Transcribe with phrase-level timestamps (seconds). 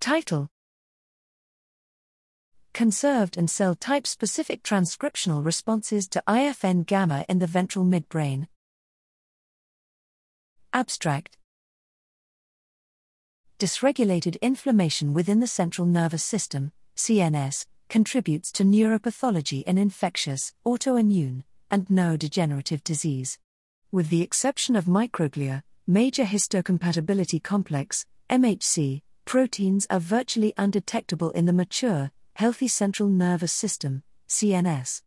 [0.00, 0.48] Title
[2.72, 8.46] Conserved and cell type specific transcriptional responses to IFN gamma in the ventral midbrain.
[10.72, 11.36] Abstract
[13.58, 21.42] Dysregulated inflammation within the central nervous system, CNS, contributes to neuropathology in infectious, autoimmune,
[21.72, 23.38] and neurodegenerative disease.
[23.90, 31.52] With the exception of microglia, major histocompatibility complex, MHC, proteins are virtually undetectable in the
[31.52, 35.02] mature, healthy central nervous system, CNS.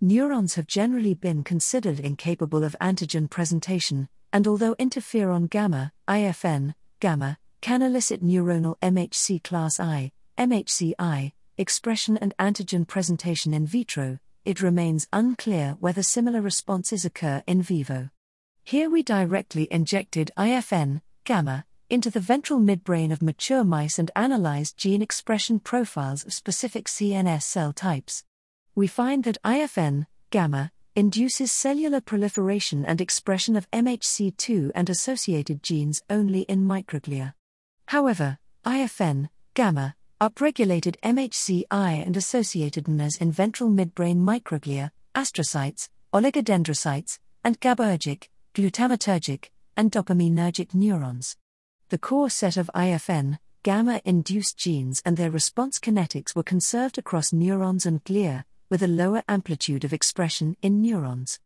[0.00, 7.36] Neurons have generally been considered incapable of antigen presentation, and although interferon gamma, IFN, gamma,
[7.60, 15.08] can elicit neuronal MHC class I, MHCI, expression and antigen presentation in vitro, it remains
[15.12, 18.10] unclear whether similar responses occur in vivo.
[18.62, 24.76] Here we directly injected IFN, gamma, into the ventral midbrain of mature mice and analyzed
[24.76, 28.24] gene expression profiles of specific CNS cell types.
[28.74, 36.02] We find that IFN, gamma, induces cellular proliferation and expression of MHC2 and associated genes
[36.08, 37.34] only in microglia.
[37.86, 47.60] However, IFN, gamma, upregulated MHCI and associated mRNAs in ventral midbrain microglia, astrocytes, oligodendrocytes, and
[47.60, 51.36] GABAergic, glutamatergic, and dopaminergic neurons.
[51.94, 57.32] The core set of IFN, gamma induced genes and their response kinetics were conserved across
[57.32, 61.38] neurons and glia, with a lower amplitude of expression in neurons.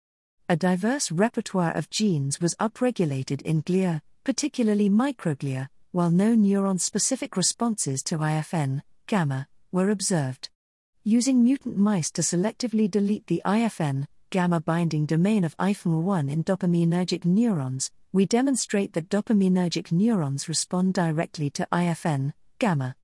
[0.49, 7.37] A diverse repertoire of genes was upregulated in glia, particularly microglia, while no neuron specific
[7.37, 10.49] responses to IFN, gamma, were observed.
[11.05, 17.27] Using mutant mice to selectively delete the IFN, gamma binding domain of IFM1 in dopaminergic
[17.27, 22.95] neurons, we demonstrate that dopaminergic neurons respond directly to IFN, gamma.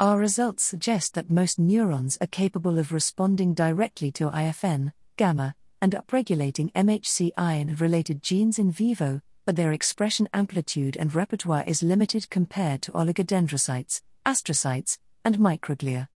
[0.00, 5.92] Our results suggest that most neurons are capable of responding directly to IFN, gamma, and
[5.92, 12.30] upregulating MHCI and related genes in vivo, but their expression amplitude and repertoire is limited
[12.30, 16.08] compared to oligodendrocytes, astrocytes, and microglia.